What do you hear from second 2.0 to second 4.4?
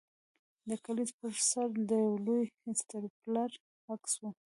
یو لوی سټیپلر عکس و